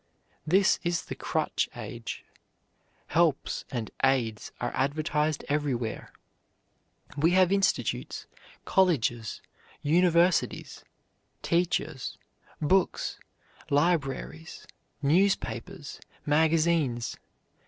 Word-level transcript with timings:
This 0.47 0.79
is 0.83 1.05
the 1.05 1.13
crutch 1.13 1.69
age. 1.75 2.25
"Helps" 3.05 3.65
and 3.69 3.91
"aids" 4.03 4.51
are 4.59 4.71
advertised 4.73 5.45
everywhere. 5.47 6.11
We 7.15 7.33
have 7.33 7.51
institutes, 7.51 8.25
colleges, 8.65 9.43
universities, 9.83 10.83
teachers, 11.43 12.17
books, 12.59 13.19
libraries, 13.69 14.65
newspapers, 15.03 15.99
magazines. 16.25 17.15